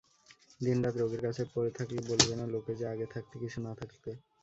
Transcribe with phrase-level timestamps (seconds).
[0.61, 4.11] দিনরাত রোগীর কাছে পড়ে থাকলে বলবে না লোকে যে আগে থাকতে কিছু না থাকলে।